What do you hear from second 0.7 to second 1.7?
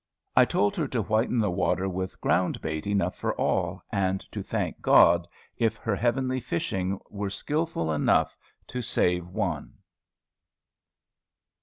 her to whiten the